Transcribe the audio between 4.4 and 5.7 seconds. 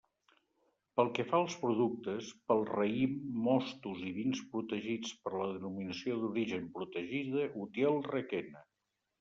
protegits per la